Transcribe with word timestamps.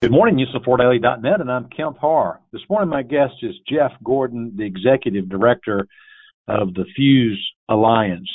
Good 0.00 0.12
morning, 0.12 0.36
NewsForDaily.net, 0.36 1.40
and 1.40 1.50
I'm 1.50 1.68
Kemp 1.76 1.98
Harr. 1.98 2.38
This 2.52 2.62
morning, 2.70 2.88
my 2.88 3.02
guest 3.02 3.32
is 3.42 3.56
Jeff 3.68 3.90
Gordon, 4.04 4.52
the 4.56 4.64
Executive 4.64 5.28
Director 5.28 5.88
of 6.46 6.72
the 6.74 6.84
Fuse 6.94 7.44
Alliance. 7.68 8.30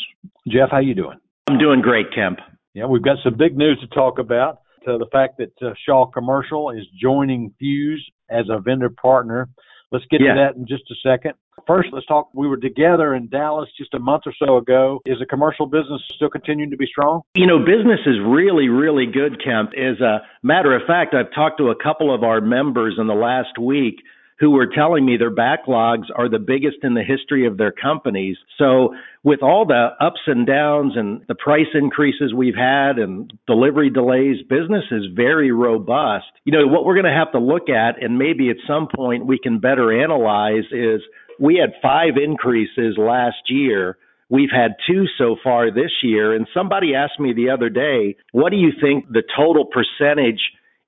Jeff, 0.45 0.71
how 0.71 0.79
you 0.79 0.93
doing? 0.93 1.19
I'm 1.47 1.57
doing 1.57 1.79
great, 1.81 2.07
Kemp. 2.13 2.39
Yeah, 2.73 2.87
we've 2.87 3.01
got 3.01 3.15
some 3.23 3.37
big 3.37 3.55
news 3.55 3.79
to 3.79 3.87
talk 3.95 4.19
about. 4.19 4.59
Uh, 4.85 4.97
the 4.97 5.07
fact 5.13 5.37
that 5.37 5.53
uh, 5.65 5.73
Shaw 5.85 6.05
Commercial 6.07 6.71
is 6.71 6.83
joining 7.01 7.53
Fuse 7.57 8.11
as 8.29 8.43
a 8.49 8.59
vendor 8.59 8.89
partner. 8.89 9.47
Let's 9.93 10.05
get 10.09 10.21
yeah. 10.21 10.33
to 10.33 10.39
that 10.39 10.55
in 10.57 10.65
just 10.65 10.89
a 10.89 10.95
second. 11.07 11.33
First, 11.67 11.89
let's 11.93 12.07
talk. 12.07 12.29
We 12.33 12.47
were 12.47 12.57
together 12.57 13.13
in 13.13 13.29
Dallas 13.29 13.69
just 13.77 13.93
a 13.93 13.99
month 13.99 14.23
or 14.25 14.33
so 14.43 14.57
ago. 14.57 14.99
Is 15.05 15.19
the 15.19 15.27
commercial 15.27 15.67
business 15.67 16.01
still 16.15 16.31
continuing 16.31 16.71
to 16.71 16.77
be 16.77 16.87
strong? 16.87 17.21
You 17.35 17.45
know, 17.45 17.59
business 17.59 17.99
is 18.07 18.15
really, 18.25 18.69
really 18.69 19.05
good, 19.05 19.39
Kemp. 19.43 19.69
As 19.77 20.01
a 20.01 20.21
matter 20.41 20.75
of 20.75 20.81
fact, 20.87 21.13
I've 21.13 21.31
talked 21.31 21.59
to 21.59 21.69
a 21.69 21.75
couple 21.75 22.13
of 22.13 22.23
our 22.23 22.41
members 22.41 22.95
in 22.97 23.05
the 23.05 23.13
last 23.13 23.59
week 23.59 24.01
who 24.39 24.51
were 24.51 24.67
telling 24.67 25.05
me 25.05 25.17
their 25.17 25.33
backlogs 25.33 26.05
are 26.15 26.29
the 26.29 26.39
biggest 26.39 26.77
in 26.83 26.93
the 26.93 27.03
history 27.03 27.45
of 27.45 27.57
their 27.57 27.71
companies. 27.71 28.37
So, 28.57 28.93
with 29.23 29.41
all 29.41 29.65
the 29.65 29.89
ups 30.01 30.19
and 30.27 30.45
downs 30.45 30.93
and 30.95 31.21
the 31.27 31.35
price 31.35 31.67
increases 31.73 32.33
we've 32.33 32.55
had 32.55 32.97
and 32.97 33.31
delivery 33.47 33.89
delays, 33.89 34.37
business 34.49 34.83
is 34.91 35.05
very 35.15 35.51
robust. 35.51 36.25
You 36.43 36.53
know, 36.53 36.67
what 36.67 36.85
we're 36.85 36.95
going 36.95 37.05
to 37.05 37.17
have 37.17 37.31
to 37.31 37.39
look 37.39 37.69
at, 37.69 38.01
and 38.03 38.17
maybe 38.17 38.49
at 38.49 38.57
some 38.67 38.87
point 38.93 39.25
we 39.25 39.39
can 39.39 39.59
better 39.59 39.93
analyze, 40.03 40.65
is 40.71 41.01
we 41.39 41.55
had 41.55 41.73
five 41.81 42.17
increases 42.21 42.97
last 42.97 43.49
year. 43.49 43.97
We've 44.29 44.51
had 44.51 44.75
two 44.87 45.05
so 45.17 45.35
far 45.43 45.71
this 45.71 45.91
year. 46.01 46.33
And 46.33 46.47
somebody 46.53 46.95
asked 46.95 47.19
me 47.19 47.33
the 47.33 47.49
other 47.49 47.69
day, 47.69 48.15
what 48.31 48.49
do 48.49 48.57
you 48.57 48.71
think 48.81 49.07
the 49.09 49.23
total 49.37 49.65
percentage 49.65 50.41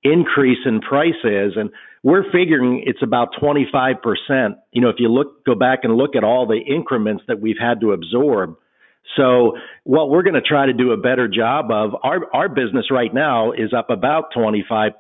increase 0.06 0.60
in 0.66 0.80
price 0.80 1.22
is? 1.24 1.54
And 1.58 1.72
we're 2.04 2.24
figuring 2.32 2.84
it's 2.86 3.02
about 3.02 3.30
25%. 3.42 3.96
You 4.72 4.82
know, 4.82 4.90
if 4.90 4.98
you 5.00 5.10
look, 5.10 5.44
go 5.44 5.56
back 5.56 5.80
and 5.84 5.96
look 5.96 6.16
at 6.16 6.24
all 6.24 6.48
the 6.48 6.60
increments 6.60 7.24
that 7.28 7.42
we've 7.42 7.58
had 7.60 7.82
to 7.82 7.92
absorb. 7.92 8.58
So 9.18 9.58
what 9.84 10.10
we're 10.10 10.24
going 10.24 10.36
to 10.36 10.42
try 10.42 10.66
to 10.68 10.74
do 10.74 10.92
a 10.92 10.98
better 10.98 11.28
job 11.28 11.72
of, 11.72 11.96
our, 12.04 12.34
our 12.34 12.50
business 12.50 12.92
right 12.92 13.14
now 13.14 13.52
is 13.52 13.74
up 13.76 13.90
about 13.90 14.26
25%. 14.36 14.92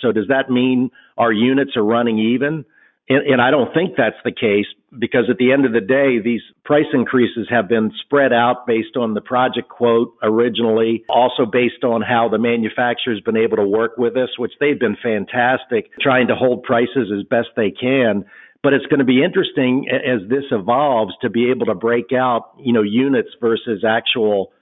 So 0.00 0.12
does 0.12 0.28
that 0.28 0.50
mean 0.50 0.90
our 1.16 1.32
units 1.32 1.76
are 1.76 1.84
running 1.84 2.18
even? 2.18 2.64
And, 3.10 3.26
and 3.26 3.42
I 3.42 3.50
don't 3.50 3.74
think 3.74 3.96
that's 3.96 4.16
the 4.24 4.30
case 4.30 4.66
because 4.96 5.24
at 5.28 5.36
the 5.36 5.50
end 5.50 5.66
of 5.66 5.72
the 5.72 5.80
day, 5.80 6.20
these 6.22 6.42
price 6.64 6.86
increases 6.92 7.48
have 7.50 7.68
been 7.68 7.90
spread 8.04 8.32
out 8.32 8.68
based 8.68 8.96
on 8.96 9.14
the 9.14 9.20
project 9.20 9.68
quote 9.68 10.14
originally, 10.22 11.04
also 11.08 11.44
based 11.44 11.82
on 11.82 12.02
how 12.02 12.28
the 12.28 12.38
manufacturer's 12.38 13.20
been 13.20 13.36
able 13.36 13.56
to 13.56 13.66
work 13.66 13.98
with 13.98 14.16
us, 14.16 14.38
which 14.38 14.52
they've 14.60 14.78
been 14.78 14.96
fantastic 15.02 15.90
trying 16.00 16.28
to 16.28 16.36
hold 16.36 16.62
prices 16.62 17.10
as 17.12 17.24
best 17.24 17.48
they 17.56 17.72
can. 17.72 18.24
But 18.62 18.74
it's 18.74 18.86
going 18.86 19.00
to 19.00 19.04
be 19.04 19.24
interesting 19.24 19.86
as 19.90 20.28
this 20.28 20.44
evolves 20.52 21.14
to 21.22 21.30
be 21.30 21.50
able 21.50 21.66
to 21.66 21.74
break 21.74 22.12
out, 22.12 22.52
you 22.60 22.72
know, 22.72 22.82
units 22.82 23.30
versus 23.40 23.82
actual 23.84 24.52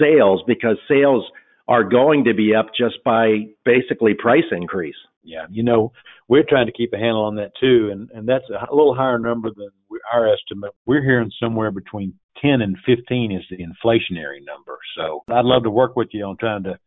sales 0.00 0.42
because 0.46 0.78
sales 0.88 1.24
are 1.66 1.84
going 1.84 2.24
to 2.24 2.32
be 2.32 2.54
up 2.54 2.68
just 2.74 3.04
by 3.04 3.48
basically 3.66 4.14
price 4.14 4.48
increase. 4.50 4.96
Yeah, 5.28 5.46
you 5.50 5.62
know, 5.62 5.92
we're 6.26 6.44
trying 6.48 6.66
to 6.66 6.72
keep 6.72 6.92
a 6.94 6.96
handle 6.96 7.24
on 7.24 7.36
that 7.36 7.52
too, 7.60 7.90
and 7.92 8.10
and 8.12 8.26
that's 8.26 8.44
a 8.48 8.74
little 8.74 8.94
higher 8.94 9.18
number 9.18 9.50
than 9.54 9.68
our 10.12 10.32
estimate. 10.32 10.72
We're 10.86 11.02
hearing 11.02 11.30
somewhere 11.38 11.70
between 11.70 12.14
10 12.40 12.62
and 12.62 12.76
15 12.86 13.32
is 13.32 13.42
the 13.50 13.58
inflationary 13.58 14.44
number. 14.44 14.78
So 14.96 15.24
I'd 15.28 15.44
love 15.44 15.64
to 15.64 15.70
work 15.70 15.96
with 15.96 16.08
you 16.12 16.24
on 16.24 16.36
trying 16.38 16.62
to 16.64 16.78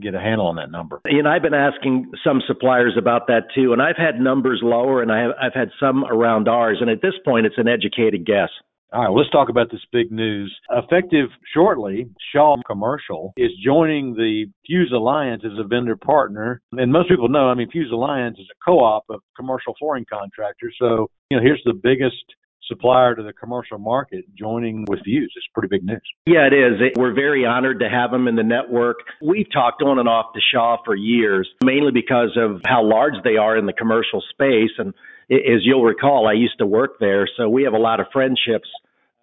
get 0.00 0.14
a 0.14 0.20
handle 0.20 0.46
on 0.46 0.56
that 0.56 0.70
number. 0.70 1.00
And 1.04 1.26
I've 1.26 1.42
been 1.42 1.54
asking 1.54 2.12
some 2.22 2.40
suppliers 2.46 2.94
about 2.96 3.26
that 3.26 3.48
too, 3.54 3.72
and 3.72 3.82
I've 3.82 3.96
had 3.96 4.20
numbers 4.20 4.60
lower, 4.62 5.02
and 5.02 5.10
I 5.10 5.22
have, 5.22 5.30
I've 5.42 5.54
had 5.54 5.70
some 5.80 6.04
around 6.04 6.48
ours, 6.48 6.78
and 6.80 6.88
at 6.88 7.02
this 7.02 7.14
point, 7.24 7.46
it's 7.46 7.58
an 7.58 7.68
educated 7.68 8.24
guess. 8.24 8.50
All 8.90 9.02
right, 9.02 9.10
let's 9.10 9.28
talk 9.28 9.50
about 9.50 9.70
this 9.70 9.84
big 9.92 10.10
news. 10.10 10.54
Effective 10.70 11.28
shortly, 11.52 12.08
Shaw 12.32 12.56
Commercial 12.66 13.34
is 13.36 13.50
joining 13.62 14.14
the 14.14 14.46
Fuse 14.66 14.90
Alliance 14.96 15.42
as 15.44 15.58
a 15.58 15.64
vendor 15.64 15.94
partner. 15.94 16.62
And 16.72 16.90
most 16.90 17.10
people 17.10 17.28
know, 17.28 17.48
I 17.48 17.54
mean, 17.54 17.70
Fuse 17.70 17.90
Alliance 17.92 18.38
is 18.38 18.46
a 18.50 18.64
co 18.64 18.78
op 18.78 19.04
of 19.10 19.20
commercial 19.36 19.74
flooring 19.78 20.06
contractors. 20.10 20.74
So, 20.80 21.10
you 21.30 21.36
know, 21.36 21.42
here's 21.42 21.60
the 21.66 21.74
biggest 21.74 22.24
supplier 22.68 23.14
to 23.14 23.22
the 23.22 23.32
commercial 23.32 23.78
market 23.78 24.24
joining 24.36 24.84
with 24.88 25.00
Fuse. 25.04 25.32
It's 25.36 25.46
pretty 25.52 25.68
big 25.68 25.84
news. 25.84 26.02
Yeah, 26.26 26.46
it 26.46 26.52
is. 26.52 26.92
We're 26.96 27.14
very 27.14 27.44
honored 27.44 27.80
to 27.80 27.88
have 27.88 28.10
them 28.10 28.28
in 28.28 28.36
the 28.36 28.42
network. 28.42 28.98
We've 29.20 29.50
talked 29.52 29.82
on 29.82 29.98
and 29.98 30.08
off 30.08 30.32
to 30.34 30.40
Shaw 30.52 30.76
for 30.84 30.94
years, 30.94 31.48
mainly 31.64 31.92
because 31.92 32.36
of 32.36 32.60
how 32.64 32.84
large 32.84 33.14
they 33.24 33.36
are 33.36 33.56
in 33.56 33.66
the 33.66 33.72
commercial 33.72 34.22
space. 34.30 34.70
And 34.78 34.94
as 35.30 35.62
you'll 35.62 35.84
recall, 35.84 36.28
I 36.28 36.34
used 36.34 36.58
to 36.58 36.66
work 36.66 36.98
there, 37.00 37.28
so 37.36 37.48
we 37.48 37.64
have 37.64 37.74
a 37.74 37.78
lot 37.78 38.00
of 38.00 38.06
friendships 38.12 38.68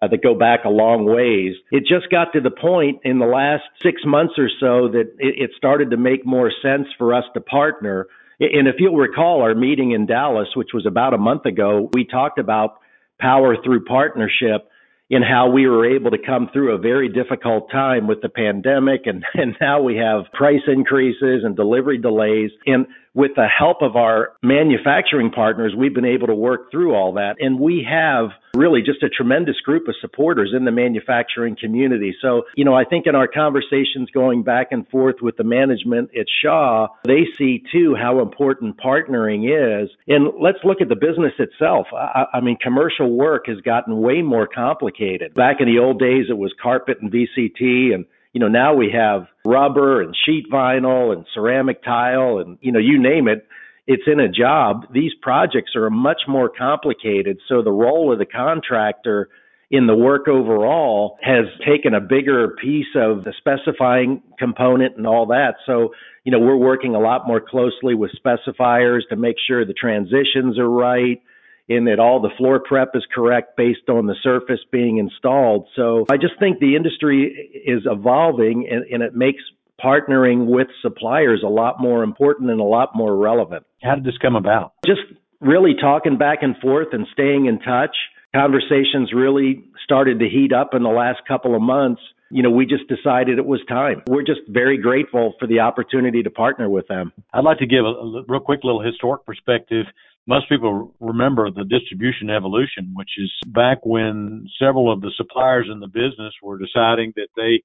uh, 0.02 0.08
that 0.08 0.22
go 0.22 0.36
back 0.36 0.66
a 0.66 0.70
long 0.70 1.06
ways. 1.06 1.56
It 1.72 1.82
just 1.82 2.12
got 2.12 2.34
to 2.34 2.42
the 2.42 2.52
point 2.52 3.00
in 3.04 3.20
the 3.20 3.26
last 3.26 3.64
six 3.82 4.02
months 4.06 4.34
or 4.38 4.50
so 4.60 4.90
that 4.90 5.16
it 5.20 5.52
started 5.58 5.92
to 5.92 5.98
make 5.98 6.26
more 6.26 6.52
sense 6.62 6.88
for 6.98 7.14
us 7.14 7.24
to 7.34 7.42
partner. 7.42 8.08
And 8.40 8.68
if 8.68 8.76
you'll 8.80 8.98
recall 8.98 9.42
our 9.42 9.56
meeting 9.56 9.92
in 9.92 10.06
Dallas, 10.06 10.50
which 10.56 10.70
was 10.74 10.86
about 10.86 11.14
a 11.14 11.18
month 11.18 11.46
ago, 11.46 11.90
we 11.94 12.06
talked 12.06 12.40
about 12.40 12.82
power 13.20 13.56
through 13.64 13.86
partnership 13.86 14.70
in 15.10 15.22
how 15.22 15.50
we 15.50 15.68
were 15.68 15.96
able 15.96 16.12
to 16.12 16.18
come 16.18 16.50
through 16.52 16.74
a 16.74 16.78
very 16.78 17.10
difficult 17.10 17.70
time 17.72 18.08
with 18.08 18.22
the 18.22 18.30
pandemic 18.30 19.02
and, 19.06 19.24
and 19.36 19.56
now 19.62 19.82
we 19.82 19.98
have 19.98 20.32
price 20.34 20.64
increases 20.68 21.44
and 21.44 21.56
delivery 21.56 22.00
delays. 22.00 22.52
And 22.66 22.88
with 23.16 23.32
the 23.36 23.48
help 23.48 23.82
of 23.82 23.96
our 23.96 24.34
manufacturing 24.44 25.32
partners, 25.32 25.74
we've 25.76 25.96
been 25.96 26.06
able 26.06 26.28
to 26.28 26.36
work 26.36 26.70
through 26.70 26.94
all 26.94 27.14
that. 27.14 27.38
And 27.40 27.60
we 27.60 27.88
have 27.90 28.30
really 28.54 28.82
just 28.82 29.04
a 29.04 29.10
tremendous 29.10 29.60
group 29.62 29.88
of 29.88 29.96
supporters 30.02 30.54
in 30.56 30.66
the 30.66 30.72
manufacturing 30.72 31.56
community. 31.60 32.14
So, 32.22 32.44
you 32.56 32.66
know, 32.66 32.74
I 32.74 32.84
think 32.84 33.08
in 33.08 33.16
our 33.16 33.28
conversations 33.28 34.10
going 34.14 34.44
back 34.44 34.68
and 34.72 34.88
forth 34.90 35.16
with 35.22 35.38
the 35.38 35.44
management 35.46 36.12
at 36.18 36.26
Shaw, 36.42 36.88
they 37.06 37.26
see 37.38 37.64
too 37.72 37.96
how 37.96 38.20
important 38.22 38.78
partnering 38.78 39.46
is. 39.48 39.90
And 40.08 40.32
let's 40.40 40.60
look 40.64 40.82
at 40.82 40.90
the 40.90 40.96
business 40.96 41.34
itself. 41.40 41.88
I, 41.94 42.26
I 42.34 42.42
mean, 42.42 42.58
commercial 42.62 43.12
work 43.12 43.48
has 43.48 43.62
gotten 43.62 44.02
way 44.02 44.22
more 44.22 44.48
complicated. 44.48 45.34
Back 45.34 45.58
in 45.62 45.68
the 45.68 45.80
old 45.80 46.00
days, 46.00 46.26
it 46.30 46.38
was 46.38 46.54
carpet 46.62 46.98
and 47.02 47.12
VCT 47.12 47.94
and 47.94 48.06
you 48.36 48.42
know, 48.42 48.50
now 48.50 48.74
we 48.74 48.92
have 48.94 49.28
rubber 49.46 50.02
and 50.02 50.14
sheet 50.26 50.52
vinyl 50.52 51.14
and 51.14 51.26
ceramic 51.34 51.82
tile 51.82 52.40
and, 52.40 52.58
you 52.60 52.74
know, 52.74 52.80
you 52.80 53.02
name 53.02 53.30
it. 53.30 53.48
It's 53.88 54.04
in 54.08 54.20
a 54.20 54.28
job. 54.28 54.92
These 54.92 55.14
projects 55.22 55.72
are 55.78 55.90
much 55.90 56.24
more 56.28 56.50
complicated. 56.50 57.40
So 57.48 57.62
the 57.62 57.72
role 57.72 58.12
of 58.12 58.20
the 58.20 58.26
contractor 58.26 59.30
in 59.72 59.88
the 59.88 59.96
work 59.96 60.28
overall 60.28 61.18
has 61.22 61.46
taken 61.66 61.94
a 61.94 62.02
bigger 62.02 62.58
piece 62.62 62.94
of 62.94 63.24
the 63.24 63.34
specifying 63.38 64.22
component 64.38 64.98
and 64.98 65.08
all 65.08 65.28
that. 65.28 65.56
So, 65.66 65.94
you 66.26 66.34
know, 66.34 66.40
we're 66.40 66.58
working 66.58 66.94
a 66.94 67.00
lot 67.00 67.26
more 67.26 67.40
closely 67.40 67.96
with 67.96 68.12
specifiers 68.22 69.08
to 69.12 69.16
make 69.16 69.38
sure 69.48 69.66
the 69.66 69.74
transitions 69.74 70.60
are 70.60 70.70
right 70.70 71.22
in 71.68 71.86
that 71.86 72.00
all 72.00 72.22
the 72.22 72.30
floor 72.38 72.60
prep 72.64 72.92
is 72.94 73.04
correct 73.14 73.58
based 73.58 73.90
on 73.90 74.06
the 74.06 74.16
surface 74.22 74.60
being 74.72 74.98
installed. 74.98 75.68
So 75.76 76.06
I 76.12 76.18
just 76.18 76.38
think 76.40 76.60
the 76.60 76.76
industry 76.76 77.64
is 77.66 77.84
evolving 77.86 78.68
and, 78.70 78.86
and 78.86 79.02
it 79.02 79.16
makes 79.16 79.42
partnering 79.84 80.46
with 80.46 80.68
suppliers 80.82 81.42
a 81.44 81.50
lot 81.50 81.82
more 81.82 82.04
important 82.04 82.50
and 82.50 82.60
a 82.60 82.66
lot 82.66 82.96
more 82.96 83.16
relevant. 83.16 83.66
How 83.84 83.96
did 83.96 84.04
this 84.04 84.18
come 84.22 84.36
about? 84.36 84.74
Just 84.86 85.02
really 85.42 85.74
talking 85.80 86.18
back 86.18 86.40
and 86.44 86.56
forth 86.58 86.90
and 86.92 87.08
staying 87.12 87.48
in 87.48 87.60
touch. 87.60 87.96
Conversations 88.34 89.12
really 89.14 89.64
started 89.84 90.20
to 90.20 90.30
heat 90.30 90.54
up 90.54 90.74
in 90.74 90.84
the 90.84 90.90
last 90.90 91.20
couple 91.28 91.56
of 91.56 91.62
months. 91.62 92.02
You 92.32 92.42
know, 92.42 92.50
we 92.50 92.66
just 92.66 92.88
decided 92.88 93.38
it 93.38 93.46
was 93.46 93.62
time. 93.68 94.02
We're 94.08 94.24
just 94.24 94.42
very 94.50 94.78
grateful 94.78 95.34
for 95.40 95.48
the 95.48 95.60
opportunity 95.60 96.24
to 96.24 96.30
partner 96.30 96.70
with 96.70 96.88
them. 96.88 97.14
I'd 97.34 97.44
like 97.44 97.60
to 97.60 97.68
give 97.68 97.86
a, 97.86 97.90
a 97.90 98.24
real 98.28 98.42
quick 98.42 98.62
little 98.64 98.82
historic 98.82 99.26
perspective 99.26 99.86
most 100.28 100.50
people 100.50 100.96
remember 101.00 101.52
the 101.52 101.66
distribution 101.66 102.30
evolution, 102.30 102.92
which 102.94 103.12
is 103.18 103.32
back 103.48 103.86
when 103.86 104.48
several 104.60 104.92
of 104.92 105.02
the 105.02 105.12
suppliers 105.18 105.68
in 105.72 105.80
the 105.80 105.88
business 105.88 106.34
were 106.42 106.58
deciding 106.58 107.14
that 107.16 107.28
they 107.36 107.62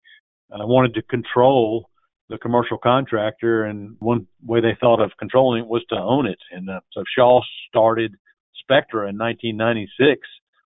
uh, 0.53 0.67
wanted 0.67 0.95
to 0.95 1.03
control 1.03 1.89
the 2.29 2.39
commercial 2.39 2.79
contractor, 2.79 3.65
and 3.65 3.97
one 3.99 4.27
way 4.45 4.61
they 4.61 4.77
thought 4.81 5.01
of 5.01 5.11
controlling 5.19 5.63
it 5.63 5.69
was 5.69 5.85
to 5.89 5.97
own 5.97 6.27
it. 6.27 6.39
And 6.53 6.71
uh, 6.71 6.81
so 6.93 7.03
Shaw 7.17 7.41
started 7.69 8.15
Spectra 8.61 9.09
in 9.09 9.19
1996. 9.19 10.21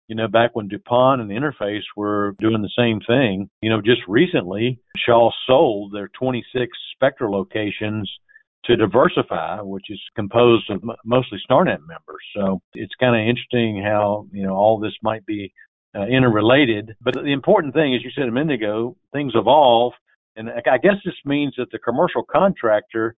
You 0.07 0.15
know, 0.15 0.29
back 0.29 0.55
when 0.55 0.69
DuPont 0.69 1.21
and 1.21 1.29
the 1.29 1.35
Interface 1.35 1.83
were 1.97 2.35
doing 2.39 2.63
the 2.63 2.71
same 2.79 3.01
thing. 3.01 3.51
You 3.61 3.71
know, 3.71 3.83
just 3.83 4.01
recently, 4.07 4.81
Shaw 4.97 5.31
sold 5.47 5.93
their 5.93 6.09
26 6.19 6.71
Spectra 6.95 7.31
locations 7.31 8.11
to 8.65 8.77
Diverzify, 8.77 9.65
which 9.65 9.87
is 9.89 10.01
composed 10.15 10.71
of 10.71 10.83
mostly 11.05 11.39
StarNet 11.49 11.81
members. 11.81 12.25
So 12.37 12.61
it's 12.75 12.95
kind 13.01 13.15
of 13.15 13.29
interesting 13.29 13.83
how 13.83 14.27
you 14.33 14.45
know 14.45 14.55
all 14.55 14.79
this 14.79 14.95
might 15.03 15.25
be 15.27 15.53
uh, 15.97 16.07
interrelated. 16.07 16.95
But 17.01 17.15
the 17.15 17.33
important 17.33 17.75
thing, 17.75 17.95
as 17.95 18.03
you 18.03 18.11
said 18.15 18.29
a 18.29 18.33
minute 18.33 18.55
ago, 18.55 18.97
things 19.13 19.33
evolve, 19.35 19.95
and 20.37 20.51
I 20.51 20.79
guess 20.79 20.97
this 21.05 21.15
means 21.25 21.55
that 21.59 21.71
the 21.73 21.79
commercial 21.79 22.23
contractor 22.23 23.15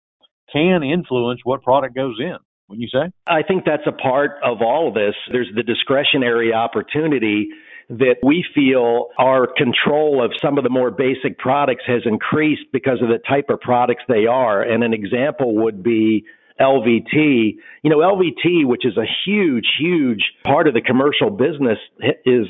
can 0.53 0.83
influence 0.83 1.41
what 1.45 1.63
product 1.63 1.95
goes 1.95 2.17
in. 2.19 2.37
Wouldn't 2.69 2.83
you 2.83 3.01
say? 3.01 3.11
I 3.27 3.43
think 3.43 3.65
that's 3.65 3.87
a 3.87 3.93
part 3.93 4.39
of 4.45 4.63
all 4.63 4.89
of 4.89 4.95
this. 4.95 5.15
There's 5.33 5.51
the 5.55 5.65
discretionary 5.65 6.53
opportunity 6.55 7.49
that 7.91 8.17
we 8.23 8.45
feel 8.55 9.09
our 9.19 9.49
control 9.49 10.25
of 10.25 10.31
some 10.41 10.59
of 10.59 10.65
the 10.65 10.71
more 10.71 10.93
basic 10.93 11.39
products 11.39 11.83
has 11.89 12.03
increased 12.05 12.63
because 12.73 13.03
of 13.03 13.09
the 13.09 13.19
type 13.29 13.51
of 13.51 13.61
products 13.61 14.05
they 14.09 14.27
are. 14.27 14.63
And 14.63 14.85
an 14.85 14.95
example 14.95 15.57
would 15.57 15.83
be 15.83 16.25
LVT. 16.61 17.57
You 17.83 17.91
know, 17.91 17.99
LVT, 17.99 18.65
which 18.65 18.87
is 18.87 18.97
a 18.97 19.07
huge, 19.27 19.67
huge 19.79 20.23
part 20.45 20.69
of 20.69 20.75
the 20.75 20.81
commercial 20.81 21.31
business, 21.31 21.79
is 22.25 22.47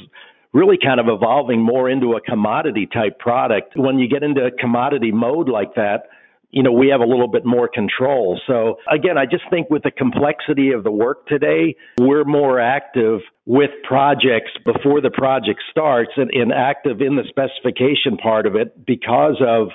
really 0.53 0.77
kind 0.83 1.01
of 1.01 1.07
evolving 1.09 1.63
more 1.63 1.89
into 1.89 2.13
a 2.13 2.21
commodity 2.21 2.87
type 2.93 3.19
product. 3.19 3.73
When 3.77 3.99
you 3.99 4.09
get 4.09 4.23
into 4.23 4.45
a 4.45 4.51
commodity 4.51 5.11
mode 5.11 5.49
like 5.49 5.75
that, 5.77 6.09
you 6.51 6.63
know, 6.63 6.73
we 6.73 6.89
have 6.89 7.01
a 7.01 7.07
little 7.07 7.29
bit 7.29 7.45
more 7.45 7.69
control. 7.69 8.41
So 8.47 8.77
again, 8.91 9.17
I 9.17 9.25
just 9.27 9.45
think 9.51 9.71
with 9.71 9.83
the 9.83 9.91
complexity 9.91 10.73
of 10.73 10.85
the 10.85 10.91
work 10.91 11.27
today, 11.27 11.77
we're 11.99 12.25
more 12.25 12.61
active 12.61 13.21
with 13.47 13.71
projects 13.85 14.51
before 14.65 15.01
the 15.01 15.11
project 15.11 15.61
starts 15.71 16.11
and, 16.17 16.31
and 16.33 16.53
active 16.53 17.01
in 17.01 17.17
the 17.17 17.25
specification 17.29 18.17
part 18.17 18.47
of 18.47 18.57
it 18.57 18.85
because 18.85 19.41
of 19.47 19.69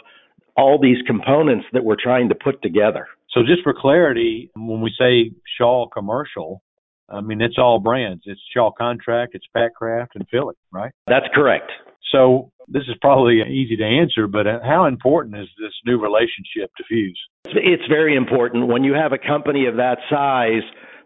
all 0.57 0.79
these 0.81 0.97
components 1.05 1.65
that 1.73 1.83
we're 1.83 2.01
trying 2.01 2.29
to 2.29 2.35
put 2.35 2.61
together. 2.61 3.07
So 3.31 3.41
just 3.41 3.63
for 3.63 3.73
clarity, 3.73 4.49
when 4.55 4.81
we 4.81 4.93
say 4.97 5.31
Shaw 5.57 5.87
Commercial, 5.87 6.61
I 7.09 7.21
mean 7.21 7.41
it's 7.41 7.57
all 7.57 7.79
brands. 7.79 8.23
It's 8.25 8.41
Shaw 8.53 8.71
Contract, 8.71 9.35
it's 9.35 9.45
Patcraft, 9.55 10.09
and 10.15 10.25
Philly, 10.29 10.55
right? 10.71 10.91
That's 11.07 11.27
correct. 11.33 11.71
So 12.11 12.51
this 12.67 12.83
is 12.83 12.95
probably 13.01 13.41
easy 13.41 13.75
to 13.77 13.83
answer, 13.83 14.27
but 14.27 14.47
uh, 14.47 14.59
how 14.63 14.85
important 14.85 15.37
is 15.37 15.47
this 15.59 15.73
new 15.85 15.99
relationship 15.99 16.71
to 16.77 16.83
Fuse? 16.87 17.19
It's 17.45 17.85
very 17.87 18.15
important. 18.15 18.67
When 18.67 18.83
you 18.83 18.93
have 18.93 19.11
a 19.11 19.17
company 19.17 19.67
of 19.67 19.75
that 19.77 19.97
size 20.09 20.63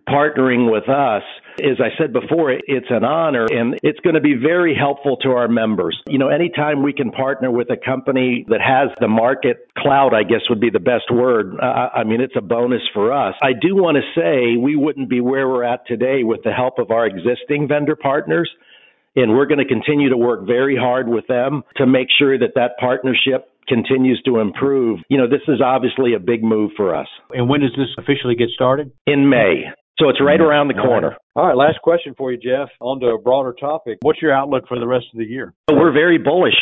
partnering 0.08 0.72
with 0.72 0.88
us, 0.90 1.24
as 1.64 1.80
I 1.80 1.90
said 1.98 2.14
before, 2.14 2.52
it's 2.52 2.90
an 2.90 3.04
honor 3.04 3.46
and 3.50 3.80
it's 3.84 4.00
going 4.00 4.16
to 4.16 4.22
be 4.22 4.36
very 4.36 4.76
helpful 4.76 5.18
to 5.18 5.30
our 5.32 5.48
members. 5.48 6.00
You 6.08 6.18
know, 6.18 6.30
anytime 6.30 6.84
we 6.84 6.94
can 6.94 7.12
partner 7.12 7.52
with 7.52 7.70
a 7.70 7.78
company 7.78 8.46
that 8.50 8.62
has 8.62 8.90
the 9.00 9.08
market 9.08 9.70
cloud, 9.78 10.14
I 10.14 10.24
guess 10.24 10.42
would 10.50 10.60
be 10.60 10.70
the 10.70 10.80
best 10.80 11.12
word. 11.12 11.60
I 11.60 12.04
mean, 12.04 12.22
it's 12.22 12.36
a 12.38 12.42
bonus 12.42 12.82
for 12.94 13.14
us. 13.14 13.36
I 13.42 13.54
do 13.54 13.76
want 13.76 13.98
to 13.98 14.20
say 14.20 14.58
we 14.58 14.76
wouldn't 14.76 15.10
be 15.10 15.22
where 15.22 15.48
we're 15.48 15.64
at 15.64 15.86
today 15.88 16.24
with 16.24 16.42
the 16.44 16.52
help 16.52 16.80
of 16.80 16.92
our 16.92 17.06
existing 17.06 17.68
vendor 17.68 17.96
partners. 17.96 18.50
And 19.16 19.36
we're 19.36 19.48
going 19.48 19.60
to 19.60 19.66
continue 19.66 20.10
to 20.10 20.18
work 20.18 20.46
very 20.46 20.78
hard 20.78 21.10
with 21.10 21.28
them 21.28 21.64
to 21.78 21.88
make 21.88 22.08
sure 22.18 22.38
that 22.38 22.54
that 22.56 22.78
partnership 22.80 23.50
continues 23.68 24.22
to 24.26 24.40
improve. 24.40 25.00
You 25.10 25.18
know, 25.18 25.28
this 25.28 25.42
is 25.48 25.62
obviously 25.62 26.14
a 26.14 26.20
big 26.20 26.44
move 26.44 26.72
for 26.78 26.96
us. 26.96 27.08
And 27.32 27.50
when 27.50 27.62
does 27.62 27.72
this 27.72 27.90
officially 27.98 28.36
get 28.36 28.50
started? 28.50 28.92
In 29.08 29.30
May. 29.30 29.66
So 30.00 30.08
it's 30.08 30.22
right 30.22 30.40
around 30.40 30.70
the 30.70 30.76
corner. 30.76 31.18
All 31.36 31.48
right, 31.48 31.58
last 31.58 31.82
question 31.82 32.16
for 32.18 32.32
you, 32.32 32.38
Jeff. 32.38 32.70
On 32.80 33.00
to 33.02 33.08
a 33.08 33.18
broader 33.18 33.54
topic. 33.60 33.98
What's 34.02 34.22
your 34.22 34.34
outlook 34.34 34.68
for 34.68 34.80
the 34.80 34.88
rest 34.88 35.08
of 35.14 35.20
the 35.20 35.26
year? 35.26 35.54
We're 35.70 35.92
very 35.92 36.18
bullish. 36.18 36.56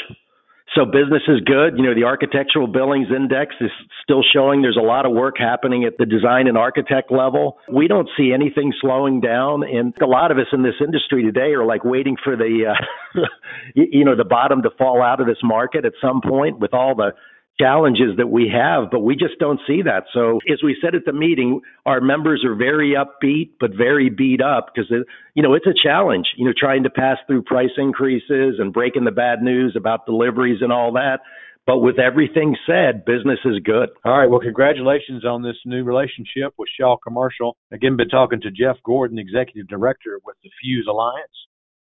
So 0.76 0.86
business 0.86 1.24
is 1.28 1.40
good. 1.46 1.78
You 1.78 1.84
know, 1.84 1.96
the 1.96 2.04
architectural 2.04 2.68
billings 2.68 3.08
index 3.16 3.56
is 3.62 3.72
still 4.04 4.22
showing 4.34 4.62
there's 4.62 4.78
a 4.78 4.86
lot 4.86 5.06
of 5.06 5.14
work 5.14 5.36
happening 5.40 5.86
at 5.86 5.98
the 5.98 6.06
design 6.06 6.48
and 6.48 6.58
architect 6.58 7.12
level. 7.12 7.58
We 7.72 7.88
don't 7.88 8.10
see 8.18 8.32
anything 8.34 8.74
slowing 8.82 9.22
down. 9.22 9.64
And 9.64 9.94
a 10.02 10.06
lot 10.06 10.32
of 10.32 10.38
us 10.38 10.48
in 10.52 10.64
this 10.64 10.76
industry 10.84 11.24
today 11.24 11.54
are 11.54 11.66
like 11.66 11.84
waiting 11.86 12.18
for 12.22 12.36
the, 12.36 12.74
uh, 12.74 13.22
you 13.76 14.04
know, 14.04 14.16
the 14.16 14.26
bottom 14.26 14.62
to 14.64 14.70
fall 14.78 15.02
out 15.02 15.22
of 15.22 15.28
this 15.28 15.42
market 15.42 15.86
at 15.86 15.94
some 16.02 16.22
point 16.22 16.60
with 16.60 16.74
all 16.74 16.96
the 16.96 17.12
challenges 17.60 18.18
that 18.18 18.28
we 18.28 18.52
have, 18.54 18.92
but 18.92 19.00
we 19.00 19.16
just 19.16 19.40
don't 19.40 19.60
see 19.68 19.82
that. 19.84 20.04
So 20.14 20.40
as 20.52 20.60
we 20.64 20.78
said 20.82 20.96
at 20.96 21.06
the 21.06 21.14
meeting, 21.14 21.62
our 21.86 22.02
members 22.02 22.44
are 22.46 22.56
very 22.56 22.96
upbeat, 22.96 23.52
but 23.60 23.72
very 23.76 24.10
beat 24.10 24.42
up 24.42 24.68
because, 24.74 24.92
you 25.34 25.44
know, 25.44 25.54
it's 25.54 25.66
a 25.66 25.74
challenge, 25.82 26.28
you 26.38 26.46
know, 26.46 26.54
trying 26.58 26.84
to 26.84 26.90
pass 26.90 27.18
through 27.26 27.44
price 27.44 27.72
increases 27.78 28.56
and 28.60 28.74
breaking 28.74 29.06
the 29.06 29.12
bad 29.12 29.42
news 29.42 29.76
about 29.76 30.06
deliveries 30.06 30.62
and 30.62 30.72
all 30.72 30.94
that. 30.94 31.20
But 31.66 31.80
with 31.80 32.00
everything 32.00 32.56
said, 32.66 33.04
business 33.04 33.40
is 33.44 33.60
good. 33.64 33.90
All 34.06 34.18
right. 34.18 34.30
Well, 34.30 34.40
congratulations 34.40 35.26
on 35.26 35.44
this 35.44 35.58
new 35.66 35.84
relationship 35.84 36.54
with 36.58 36.70
Shaw 36.80 36.96
Commercial. 36.96 37.58
Again, 37.74 37.98
been 37.98 38.08
talking 38.08 38.40
to 38.42 38.52
Jeff 38.52 38.78
Gordon, 38.86 39.20
Executive 39.20 39.68
Director 39.68 40.20
with 40.24 40.38
the 40.44 40.50
Fuse 40.62 40.88
Alliance, 40.90 41.28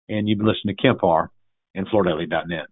and 0.09 0.27
you've 0.27 0.39
been 0.39 0.47
listening 0.47 0.75
to 0.75 0.81
Kemp 0.81 1.01
Harr 1.01 1.29
and 1.75 1.87
FloorDaily.net. 1.87 2.65